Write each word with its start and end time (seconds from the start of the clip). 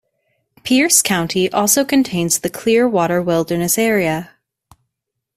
Pierce 0.63 1.03
County 1.03 1.47
also 1.51 1.85
contains 1.85 2.39
the 2.39 2.49
Clearwater 2.49 3.21
Wilderness 3.21 3.77
area. 3.77 4.31